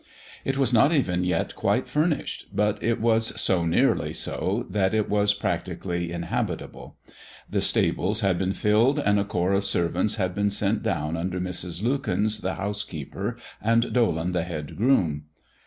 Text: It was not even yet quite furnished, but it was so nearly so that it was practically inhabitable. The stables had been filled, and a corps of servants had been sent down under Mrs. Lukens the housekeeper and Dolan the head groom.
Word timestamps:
It 0.43 0.57
was 0.57 0.73
not 0.73 0.91
even 0.91 1.23
yet 1.23 1.55
quite 1.55 1.87
furnished, 1.87 2.47
but 2.51 2.81
it 2.81 2.99
was 2.99 3.39
so 3.39 3.67
nearly 3.67 4.13
so 4.13 4.65
that 4.67 4.95
it 4.95 5.07
was 5.07 5.35
practically 5.35 6.11
inhabitable. 6.11 6.97
The 7.47 7.61
stables 7.61 8.21
had 8.21 8.39
been 8.39 8.53
filled, 8.53 8.97
and 8.97 9.19
a 9.19 9.23
corps 9.23 9.53
of 9.53 9.63
servants 9.63 10.15
had 10.15 10.33
been 10.33 10.49
sent 10.49 10.81
down 10.81 11.15
under 11.15 11.39
Mrs. 11.39 11.83
Lukens 11.83 12.41
the 12.41 12.55
housekeeper 12.55 13.37
and 13.61 13.93
Dolan 13.93 14.31
the 14.31 14.41
head 14.41 14.75
groom. 14.75 15.25